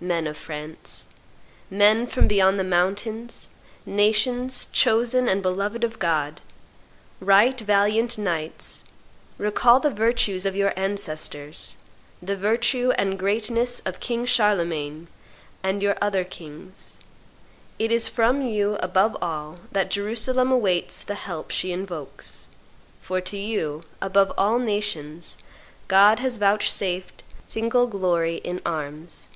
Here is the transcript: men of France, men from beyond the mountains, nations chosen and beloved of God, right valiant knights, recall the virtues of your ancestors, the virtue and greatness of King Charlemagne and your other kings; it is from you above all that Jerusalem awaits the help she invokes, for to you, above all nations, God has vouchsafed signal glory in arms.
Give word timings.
men 0.10 0.26
of 0.26 0.34
France, 0.34 1.08
men 1.68 2.06
from 2.06 2.26
beyond 2.26 2.58
the 2.58 2.64
mountains, 2.64 3.50
nations 3.84 4.66
chosen 4.72 5.28
and 5.28 5.42
beloved 5.42 5.84
of 5.84 5.98
God, 5.98 6.40
right 7.20 7.60
valiant 7.60 8.16
knights, 8.16 8.80
recall 9.36 9.78
the 9.78 9.90
virtues 9.90 10.46
of 10.46 10.56
your 10.56 10.72
ancestors, 10.74 11.76
the 12.22 12.34
virtue 12.34 12.92
and 12.96 13.18
greatness 13.18 13.80
of 13.84 14.00
King 14.00 14.24
Charlemagne 14.24 15.06
and 15.62 15.82
your 15.82 15.98
other 16.00 16.24
kings; 16.24 16.96
it 17.78 17.92
is 17.92 18.08
from 18.08 18.40
you 18.40 18.76
above 18.76 19.14
all 19.20 19.58
that 19.70 19.90
Jerusalem 19.90 20.50
awaits 20.50 21.02
the 21.02 21.14
help 21.14 21.50
she 21.50 21.72
invokes, 21.72 22.46
for 23.02 23.20
to 23.20 23.36
you, 23.36 23.82
above 24.00 24.32
all 24.38 24.58
nations, 24.58 25.36
God 25.88 26.20
has 26.20 26.38
vouchsafed 26.38 27.22
signal 27.46 27.86
glory 27.86 28.36
in 28.36 28.62
arms. 28.64 29.28